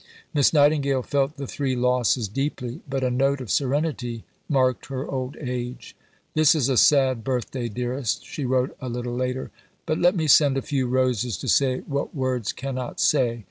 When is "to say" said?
11.37-11.81